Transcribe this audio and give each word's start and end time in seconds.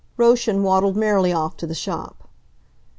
Roschen 0.17 0.63
waddled 0.63 0.95
merrily 0.97 1.31
off 1.31 1.55
to 1.57 1.67
the 1.67 1.75
shop. 1.75 2.27